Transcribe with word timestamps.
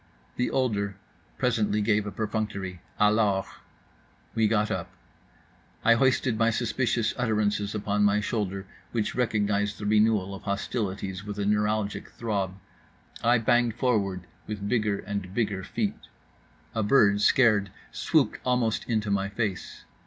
The 0.35 0.49
older 0.49 0.95
presently 1.37 1.79
gave 1.79 2.07
a 2.07 2.11
perfunctory 2.11 2.81
"alors"; 2.99 3.45
we 4.33 4.47
got 4.47 4.71
up; 4.71 4.89
I 5.85 5.93
hoisted 5.93 6.39
my 6.39 6.49
suspicious 6.49 7.13
utterances 7.17 7.75
upon 7.75 8.03
my 8.03 8.19
shoulder, 8.19 8.65
which 8.93 9.13
recognized 9.13 9.77
the 9.77 9.85
renewal 9.85 10.33
of 10.33 10.41
hostilities 10.41 11.23
with 11.23 11.37
a 11.37 11.45
neuralgic 11.45 12.09
throb. 12.09 12.55
I 13.23 13.37
banged 13.37 13.75
forward 13.75 14.21
with 14.47 14.67
bigger 14.67 14.97
and 14.97 15.35
bigger 15.35 15.63
feet. 15.63 16.07
A 16.73 16.81
bird, 16.81 17.21
scared, 17.21 17.69
swooped 17.91 18.39
almost 18.43 18.89
into 18.89 19.11
my 19.11 19.29
face. 19.29 19.83